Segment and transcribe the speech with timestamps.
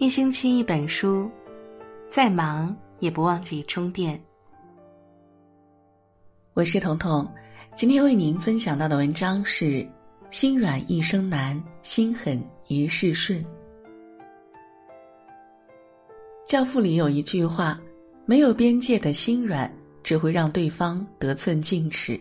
[0.00, 1.28] 一星期一本书，
[2.08, 4.18] 再忙也不忘记充电。
[6.54, 7.28] 我是彤彤，
[7.74, 9.84] 今天为您分享到的文章是：
[10.30, 13.44] 心软一生难，心狠一世顺。
[16.46, 17.76] 教父里有一句话：
[18.24, 19.68] 没有边界的心软，
[20.04, 22.14] 只会让对方得寸进尺；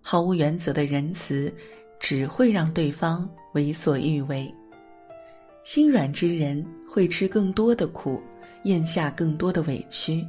[0.00, 1.54] 毫无原则的仁慈，
[2.00, 4.52] 只会让对方为所欲为。
[5.62, 8.20] 心软之人会吃更多的苦，
[8.64, 10.24] 咽下更多的委屈；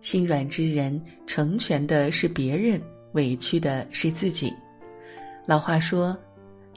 [0.00, 2.80] 心软之人成全的是别人，
[3.12, 4.52] 委屈的是自己。
[5.46, 6.16] 老话说：“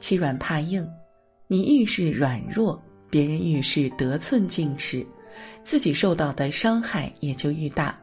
[0.00, 0.86] 欺软怕硬。”
[1.48, 5.06] 你愈是软弱，别人愈是得寸进尺，
[5.62, 7.96] 自己受到的伤害也就愈大。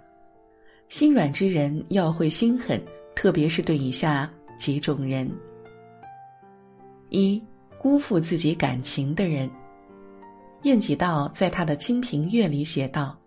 [0.87, 2.81] 心软之人要会心狠，
[3.15, 5.29] 特别是对以下几种人：
[7.09, 7.41] 一、
[7.77, 9.49] 辜负自己感情的人。
[10.63, 13.17] 晏几道在他的《清平乐》里写道：“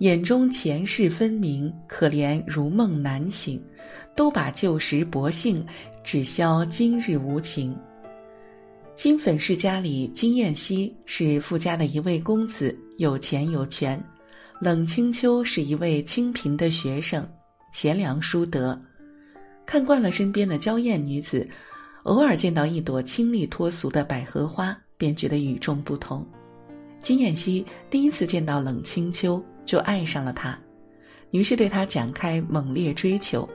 [0.00, 3.62] 眼中前世分明，可怜如梦难醒。
[4.14, 5.64] 都把旧时薄幸，
[6.04, 7.74] 只消今日无情。”
[8.94, 13.98] 金粉世家里，金燕西是富家的一位公子，有钱有权；
[14.60, 17.26] 冷清秋是一位清贫的学生，
[17.72, 18.78] 贤良淑德。
[19.64, 21.48] 看惯了身边的娇艳女子，
[22.02, 26.26] 偶尔见到一朵清丽脱俗的百合花，便觉得与众不同。
[27.02, 30.58] 金燕西第一次见到冷清秋，就爱上了他，
[31.30, 33.48] 于是对他展开猛烈追求，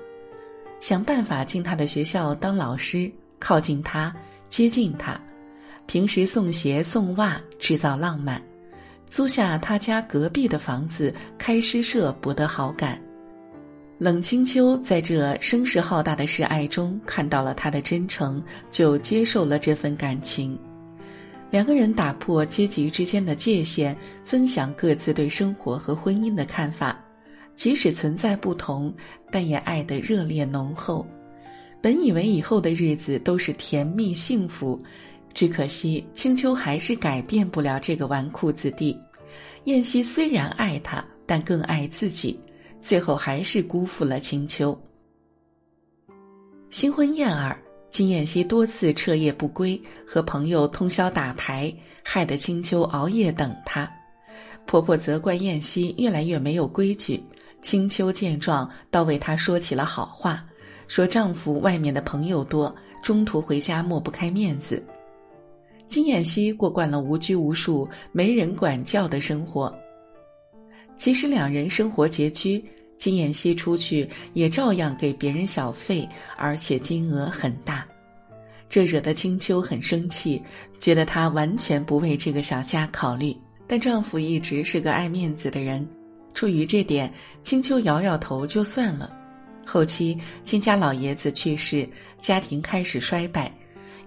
[0.80, 4.14] 想办法进他的学校当老师，靠近他，
[4.50, 5.20] 接近他，
[5.86, 8.42] 平时送鞋送袜，制造浪漫，
[9.10, 13.00] 租下他家隔壁的房子，开诗社博得好感。
[13.98, 20.60] 冷清秋在这声势浩大的示爱中看到了他的真诚，就接受了这份感情。
[21.56, 27.02] 两个人打破阶级之间的界限，分享各自对生活和婚姻的看法，
[27.56, 28.94] 即使存在不同，
[29.32, 31.08] 但也爱得热烈浓厚。
[31.82, 34.78] 本以为以后的日子都是甜蜜幸福，
[35.34, 39.00] 只可惜青秋还是改变不了这个纨绔子弟。
[39.64, 42.38] 燕西虽然爱他，但更爱自己，
[42.82, 44.78] 最后还是辜负了青丘。
[46.70, 47.58] 新婚燕尔。
[47.96, 51.74] 金燕西多次彻夜不归，和朋友通宵打牌，
[52.04, 53.90] 害得青秋熬夜等她。
[54.66, 57.24] 婆婆责怪燕西越来越没有规矩，
[57.62, 60.46] 青秋见状，倒为她说起了好话，
[60.90, 64.84] 说丈夫外面的朋友多，中途回家抹不开面子。
[65.88, 69.74] 金燕西过惯了无拘无束、没人管教的生活。
[70.98, 72.62] 其实两人生活拮据。
[72.98, 76.08] 金燕西出去也照样给别人小费，
[76.38, 77.86] 而且金额很大，
[78.70, 80.42] 这惹得青秋很生气，
[80.80, 83.36] 觉得她完全不为这个小家考虑。
[83.68, 85.88] 但丈夫一直是个爱面子的人，
[86.34, 87.12] 出于这点，
[87.44, 89.12] 青秋摇摇头就算了。
[89.66, 91.88] 后期金家老爷子去世，
[92.20, 93.52] 家庭开始衰败，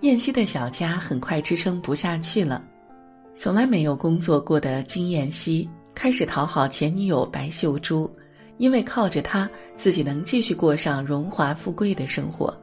[0.03, 2.65] 燕西的小家很快支撑不下去了。
[3.37, 8.10] 从来没有工作过的金燕西开始讨好前女友白秀珠。
[8.59, 12.57] 因为靠着他，自己能继续过上荣华富贵的生活。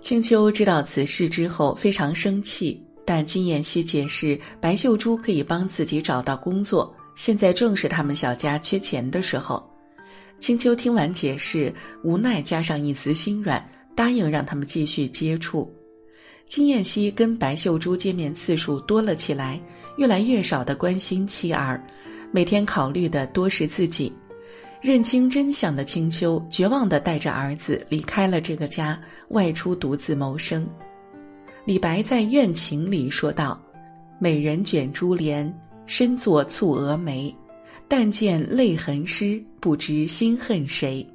[0.00, 9.62] 青秋知道此事之后非常生气，但金燕西解释白秀珠可以帮自己找到工作，现在正是他们小家缺钱的时候。
[10.38, 15.72] 青秋听完解释，无奈加上一丝心软，答应让他们继续接触。
[16.46, 19.58] 金燕西跟白秀珠见面次数多了起来，
[19.96, 21.82] 越来越少的关心妻儿，
[22.30, 24.12] 每天考虑的多是自己。
[24.84, 30.68] 认清真相的青秋，绝望地带着儿子离开了这个家，外出独自谋生。
[31.64, 33.58] 李白在《怨情》里说道
[34.20, 35.50] ：“美人卷珠帘，
[35.86, 37.34] 身作蹙蛾眉。
[37.88, 41.06] 但见泪痕湿，不知心恨谁。”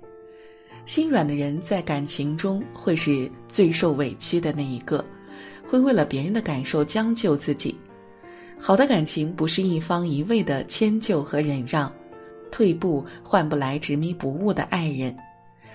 [0.86, 5.06] 心软的人在感情中会是最受委屈的那一个，
[5.68, 7.76] 会为了别人的感受将就自己。
[8.58, 11.94] 好的感情不是一方一味的迁就和忍让。
[12.52, 15.16] 退步换不来执迷不悟的爱人，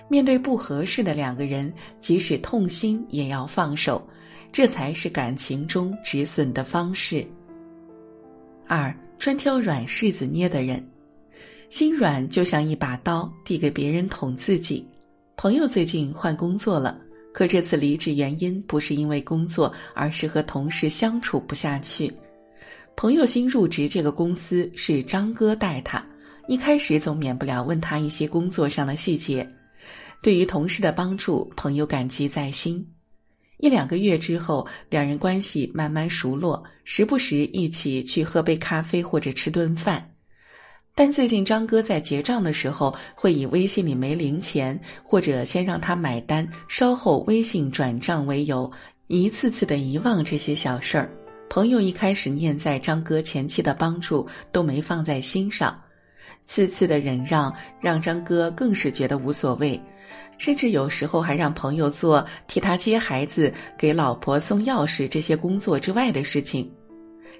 [0.07, 4.07] 面对不合适的两个人，即使痛心也要放手，
[4.51, 7.25] 这才是感情中止损的方式。
[8.67, 10.83] 二专挑软柿子捏的人，
[11.69, 14.87] 心软就像一把刀递给别人捅自己。
[15.37, 16.99] 朋友最近换工作了，
[17.33, 22.11] 可这次离职原因不是因为工作，而是和同事相处不下去。
[22.95, 26.05] 朋友新入职这个公司是张哥带他。
[26.47, 29.47] 一开始总免不了问他一些工作上的细节，
[30.21, 32.87] 对于同事的帮助，朋友感激在心。
[33.57, 40.11] 一两个月之后，两人关系慢慢熟络，时不时一起去喝杯咖啡或者吃顿饭。
[40.93, 48.71] 但最近张哥在结账的时候，会以微信里没零钱，或者先让他买单，稍后微信转账为由，
[49.07, 51.09] 一次次的遗忘这些小事儿。
[51.49, 55.79] 朋友一开始念在张哥前期的帮助，都没放在心上，
[56.45, 59.79] 次次的忍让让张哥更是觉得无所谓。
[60.37, 66.69] 甚至有时候还让朋友做替他接孩子、给老婆送钥匙这些工作之外的事情。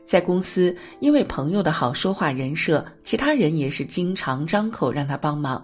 [0.06, 5.62] 在公司，因为朋友的好说话人设，其他人也是经常张口让他帮忙，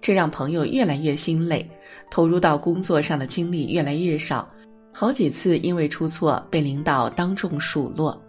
[0.00, 1.64] 这让朋友越来越心累，
[2.10, 4.50] 投入到工作上的精力越来越少。
[4.92, 8.20] 好几次因为出错被领导当众数落，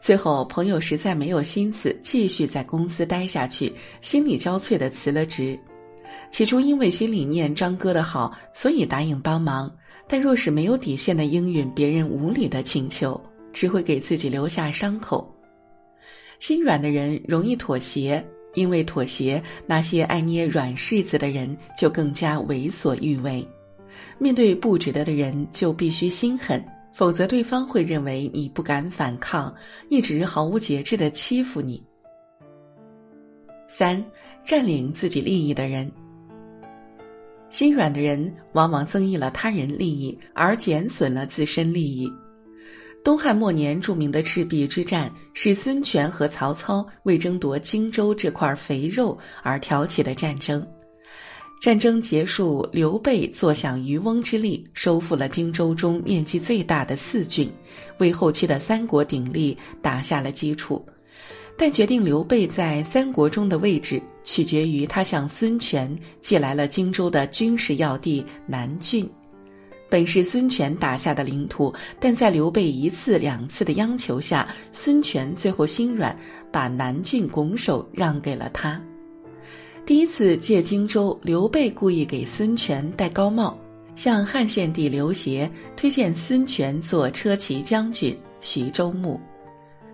[0.00, 5.58] 最后朋友实在没有心思继续在公司待下去，心力交瘁的辞了职。
[6.30, 9.70] 起初因为心里念张哥的好，所以答应帮忙。
[10.08, 13.20] 但若是没有底线的应允别人无理的请求，
[13.52, 15.32] 只会给自己留下伤口。
[16.40, 18.24] 心软的人容易妥协，
[18.54, 23.46] 因为妥协，那些爱捏软柿子的人就更加为所欲为。
[24.18, 29.54] 面对不值得的人，就必须心狠，否则对方会认为你不敢反抗，
[29.88, 31.82] 一直毫无节制的欺负你。
[33.68, 34.04] 三，
[34.44, 35.90] 占领自己利益的人。
[37.48, 42.08] 心软的人往往增益了他人利益，而减损了自身利益。
[43.02, 50.64] 东汉末年著名的赤壁之战，是孙权和曹操为争夺荆州这块肥肉而挑起的战争。
[51.60, 57.52] 战争结束，刘备坐享渔翁之利，收复了荆州中面积最大的四郡，
[57.98, 60.82] 为后期的三国鼎立打下了基础。
[61.58, 69.06] 但决定刘备在三国中的位置，取决于他向孙权借来了荆州的军事要地南郡。
[69.90, 76.18] 本是孙权打下的领土，但在刘备一次两次的央求下，孙权最后心软，
[76.50, 78.82] 把南郡拱手让给了他。
[79.86, 83.58] 第一次借荆州，刘备故意给孙权戴高帽，
[83.96, 89.20] 向汉献帝刘协推荐孙权做车骑将军、徐州牧。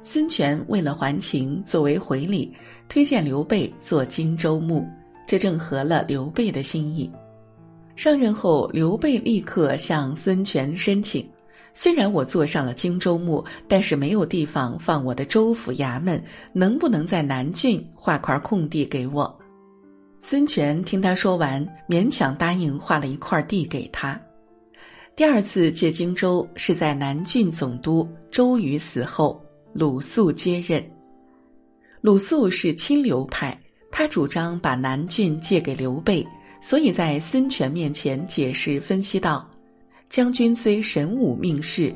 [0.03, 2.53] 孙权为了还情，作为回礼，
[2.89, 4.87] 推荐刘备做荆州牧，
[5.27, 7.11] 这正合了刘备的心意。
[7.95, 11.27] 上任后，刘备立刻向孙权申请：
[11.73, 16.23] 虽然我坐上了荆州牧，但是没有地方放我的州府衙门，
[16.53, 19.37] 能不能在南郡划块空地给我？
[20.21, 24.21] 孙权听他说完，勉强答应划了一块地给他。
[25.15, 29.43] 第二次借荆州是在南郡总督周瑜死后。
[29.79, 30.83] 鲁肃接任。
[32.01, 33.61] 鲁肃是亲刘派，
[33.93, 36.27] 他主张把南郡借给刘备，
[36.63, 39.47] 所以在孙权面前解释分析道
[40.09, 41.95] ：“将军虽神武命世，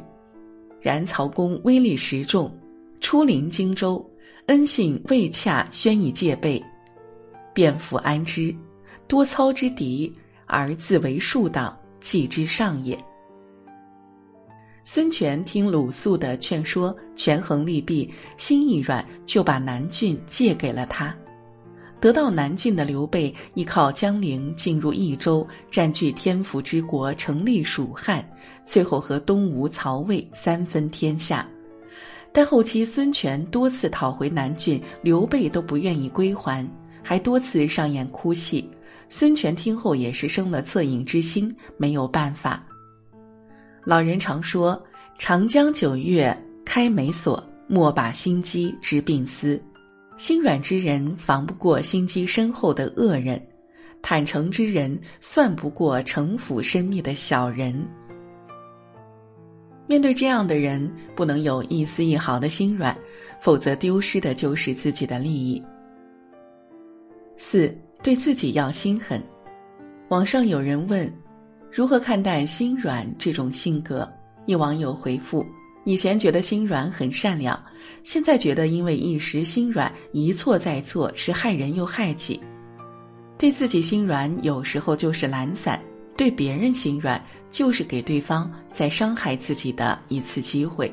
[0.79, 2.55] 然曹公威力实重，
[3.01, 4.07] 出临荆州，
[4.49, 6.63] 恩信未洽，宣以戒备，
[7.53, 8.55] 便复安之。
[9.07, 10.13] 多操之敌，
[10.47, 12.99] 而自为庶党，计之上也。”
[14.83, 21.15] 孙权听鲁肃的劝说，权衡利弊，心一软，就把南郡借给了他。
[22.01, 28.27] 得到南郡的刘备，依靠江陵进入益州，占据天府之国，成立蜀汉，
[28.65, 31.47] 最后和东吴、曹魏三分天下。
[32.33, 36.67] 但后期孙权多次讨回南郡，刘备都不愿意归还，
[37.11, 38.71] 还多次上演哭戏。
[39.09, 42.65] 孙权听后也是生了恻隐之心，没有办法。
[43.85, 44.81] 老人常说
[45.19, 46.33] ：“长江九月
[46.65, 49.61] 开眉锁，莫把心机知病思。
[50.17, 53.45] 心软之人防不过心机深厚的恶人，
[54.01, 57.85] 坦诚之人算不过城府深密的小人。
[59.89, 62.97] 面对这样的人，不能有一丝一毫的心软，
[63.41, 65.61] 否则丢失的就是自己的利益。”
[67.43, 69.21] 四，对自己要心狠。
[70.11, 71.11] 网上有人问。
[71.73, 74.07] 如何看待心软这种性格？
[74.45, 75.45] 一网友回复：
[75.87, 77.59] 以前觉得心软很善良，
[78.03, 82.39] 现在觉得因为一时心软，一错再错，是害人又害己。
[83.39, 85.79] 对自己心软，有时候就是懒散；
[86.19, 90.93] 对别人心软，就是给对方再伤害自己的一次机会。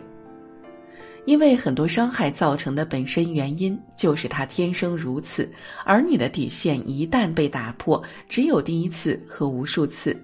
[1.27, 5.47] 因为很多伤害造成的本身原因，就是他天生如此，
[5.83, 10.15] 而你的底线一旦被打破，只有第一次和无数次。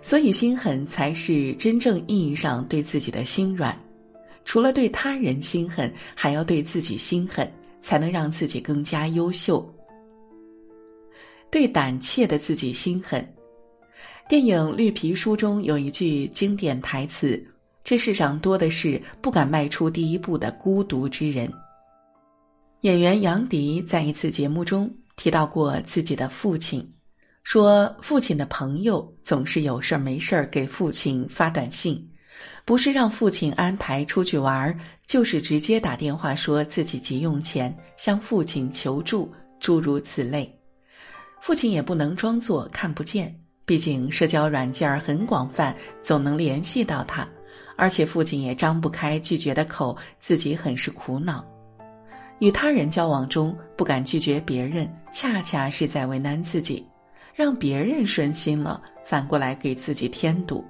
[0.00, 3.78] 所以，心狠才是真正意义上对自己的心软。
[4.46, 7.46] 除了对他人心狠，还要对自己心狠，
[7.78, 9.62] 才能让自己更加优秀。
[11.50, 13.22] 对胆怯的自己心狠。
[14.26, 17.38] 电影《绿皮书》中有一句经典台词
[17.84, 21.52] ：“这世上多的是不敢迈出第一步的孤独之人。”
[22.80, 26.92] 演员杨迪在一次节目中提到过自己的父亲，
[27.42, 32.10] 说父亲的朋友总是有事儿没事儿给父亲发短信，
[32.64, 40.50] 不是让父亲安排出去玩儿，就是直接打电话说自己急用钱，向父亲求助，诸如此类。
[41.40, 43.34] 父亲也不能装作看不见。
[43.66, 47.26] 毕竟社交软件很广泛，总能联系到他，
[47.76, 51.44] 而且父亲也张不开拒绝的口，自己很是苦恼。
[52.40, 56.84] 与他人交往中不敢拒绝别人，恰恰是在为难自己，
[57.34, 60.64] 让别人顺心了，反过来给自己添堵。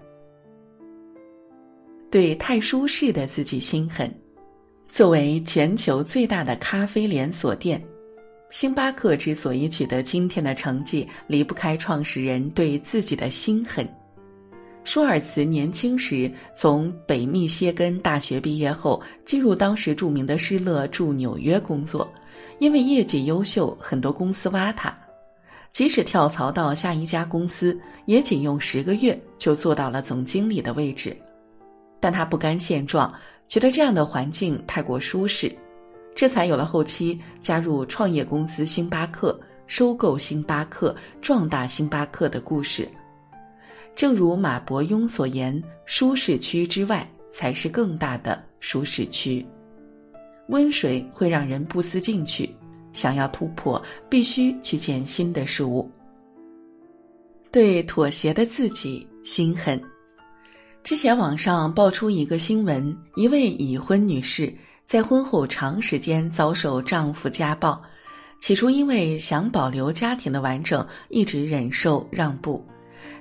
[2.10, 4.12] 对太舒适的自己心狠。
[4.88, 7.82] 作为全球最大的咖啡连锁店。
[8.50, 13.84] 星巴克之所以取得今天的成绩，离不开创始人对自己的心狠。
[14.84, 22.08] 舒尔茨年轻时从北密歇根大学毕业后，进入当时著名的施乐驻纽约工作。
[22.58, 24.96] 因为业绩优秀，很多公司挖他。
[25.72, 31.16] 即使跳槽到下一家公司，也仅用十个月就做到了总经理的位置。
[31.98, 33.12] 但他不甘现状，
[33.48, 35.50] 觉得这样的环境太过舒适。
[36.14, 42.86] 这才有了后期加入创业公司星巴克、收购星巴克、壮大星巴克的故事。
[43.94, 49.44] 正如马伯庸所言：“舒适区之外才是更大的舒适区。”
[50.48, 52.48] 温水会让人不思进取，
[52.92, 55.90] 想要突破，必须去见新的事物。
[57.50, 59.80] 对妥协的自己心狠。
[60.82, 64.52] 之前网上爆出一个新闻：一位已婚女士。
[64.86, 67.82] 在婚后长时间遭受丈夫家暴，
[68.38, 72.62] 起初因为想保留家庭的完整，一直忍受让步，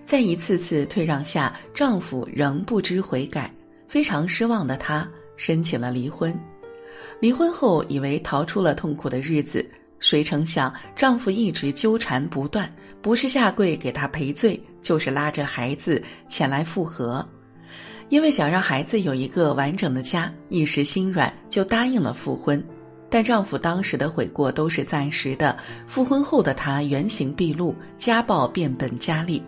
[0.05, 3.51] 在一次次退让下，丈夫仍不知悔改，
[3.87, 6.37] 非常失望的她申请了离婚。
[7.19, 9.65] 离婚后以为逃出了痛苦的日子，
[9.99, 17.25] 谁成想丈夫一直纠缠不断，不是下跪给她赔罪，就是拉着孩子前来复合。
[18.09, 22.61] 因为想让孩子有一个完整的家，一时心软就答应了复婚，
[23.09, 25.57] 但丈夫当时的悔过都是暂时的。
[25.87, 29.41] 复婚后的她原形毕露，家暴变本加厉。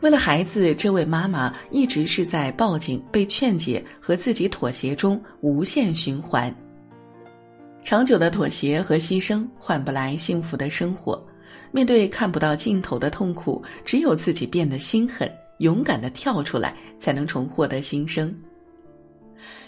[0.00, 6.54] 为了孩子，这位妈妈一直是在报警、被劝解和自己妥协中无限循环。
[7.82, 11.24] 长久的妥协和牺牲换不来幸福的生活，
[11.70, 15.30] 面对看不到尽头的痛苦，只有自己变得心狠。
[15.58, 18.34] 勇敢的跳出来，才能重获得新生。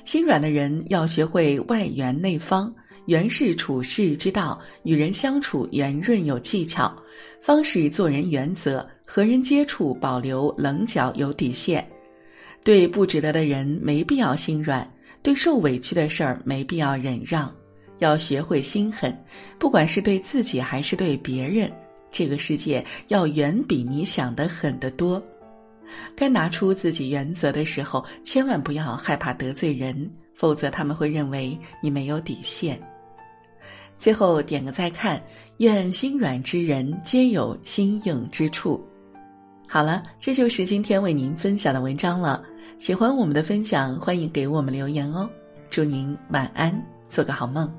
[0.04, 2.74] 心软的人要学会外圆内方，
[3.06, 6.92] 圆是处世之道，与人相处圆润有技巧，
[7.40, 8.84] 方是做人原则。
[9.06, 11.86] 和人接触保留棱角有底线，
[12.64, 14.86] 对不值得的人没必要心软，
[15.22, 17.50] 对受委屈的事儿没必要忍让，
[18.00, 19.16] 要学会心狠，
[19.58, 21.72] 不管是对自己还是对别人，
[22.10, 25.22] 这个世界要远比你想的狠得多。
[26.16, 32.78] 该拿出自己原则的时候，千万不要害怕得罪人，否则他们会认为你没有底线。
[33.96, 35.22] 最后点个再看，
[35.58, 38.84] 愿心软之人皆有心硬之处。
[39.68, 42.42] 好了，这就是今天为您分享的文章了。
[42.78, 45.28] 喜欢我们的分享，欢迎给我们留言哦。
[45.70, 47.70] 祝您晚安，做个好梦。